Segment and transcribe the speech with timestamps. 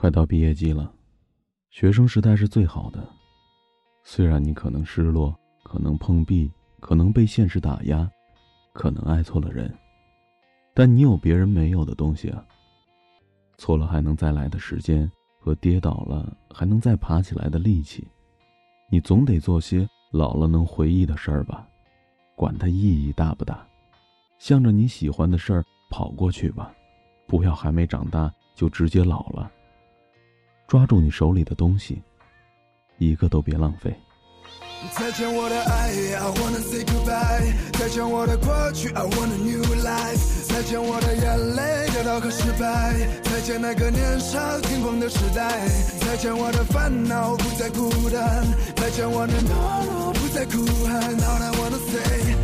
[0.00, 0.92] 快到毕业季了，
[1.70, 3.04] 学生时代是最好的。
[4.04, 8.08] 虽然你可能失落，可能碰壁，可能被现实打压，
[8.72, 9.76] 可能爱错了人，
[10.72, 12.46] 但你有别人没有的东西啊。
[13.56, 18.06] 错了还能再来的时间，和跌倒了还能再爬起来的力气。
[18.88, 21.68] 你总得做些老了能回忆的事儿吧，
[22.36, 23.66] 管它意义大不大，
[24.38, 26.72] 向着你喜欢的事儿跑过去吧，
[27.26, 29.50] 不要还没长大就直接老了。
[30.68, 32.02] 抓住你手里的东西，
[32.98, 33.90] 一个都别浪费。
[34.92, 37.52] 再见我的爱，I wanna say goodbye。
[37.72, 40.46] 再见我的过去，I want a new life。
[40.46, 42.94] 再见我的眼泪，跌倒和失败。
[43.24, 45.66] 再见那个年少轻狂的时代。
[46.00, 48.46] 再见我的烦恼，不再孤单。
[48.76, 51.16] 再见我的懦弱，不再哭喊。
[51.16, 52.36] All I wanna say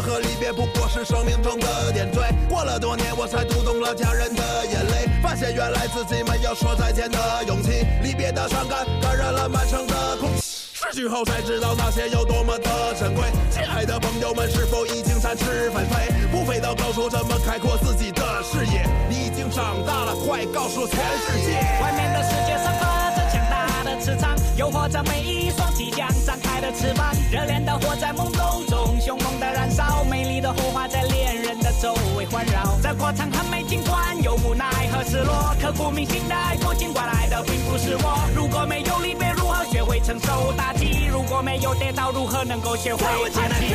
[0.00, 2.20] 和离别不过是生命中的点缀。
[2.48, 7.86] 过了多年，我才读懂了家人的眼泪，发现原来自己没有说再见的勇气。
[8.02, 10.09] 离别的伤感感染了满城的
[10.92, 13.22] 失去后才知道那些有多么的珍贵。
[13.48, 16.12] 亲爱的朋友们，是否已经展翅纷飞？
[16.32, 18.84] 不飞到高处，怎么开阔自己的视野？
[19.08, 30.02] 你已经长大了，快告诉全世界，外面的世界散发着强大的磁场，诱惑着每一双即将张开的翅膀，热恋的火在懵懂中凶猛的燃烧。
[30.10, 38.28] 美丽的火花在恋人的周围环绕，这过程很美，尽管有无奈和失落，刻骨铭心的爱过，尽管来的并不是我。
[38.34, 40.79] 如果没有离别，如何学会承受打击？
[41.42, 43.74] 没有得到，如何能够学会珍惜？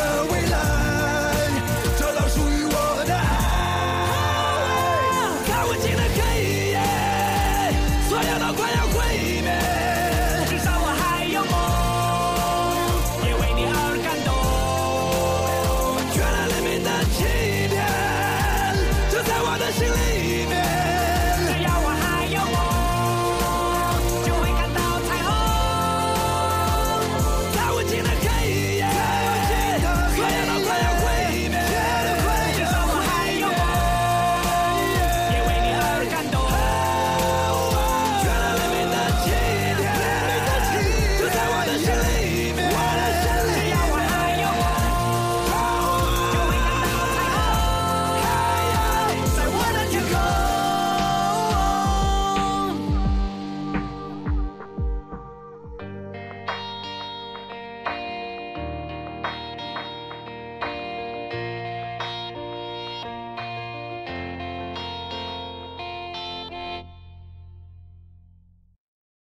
[0.00, 0.56] 的未来
[1.98, 3.20] 找到属于我的爱。
[5.46, 6.18] 看不清的黑
[6.70, 6.76] 夜
[8.08, 8.96] 所有都快要毁
[9.42, 9.48] 灭